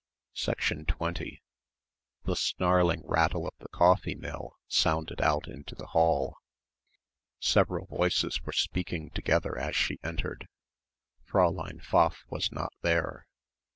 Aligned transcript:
20 0.89 1.43
The 2.23 2.35
snarling 2.35 3.03
rattle 3.05 3.47
of 3.47 3.53
the 3.59 3.67
coffee 3.67 4.15
mill 4.15 4.57
sounded 4.67 5.21
out 5.21 5.47
into 5.47 5.75
the 5.75 5.85
hall. 5.85 6.37
Several 7.39 7.85
voices 7.85 8.41
were 8.41 8.51
speaking 8.51 9.11
together 9.11 9.55
as 9.59 9.75
she 9.75 9.99
entered. 10.03 10.47
Fräulein 11.29 11.83
Pfaff 11.83 12.23
was 12.31 12.51
not 12.51 12.73
there. 12.81 13.27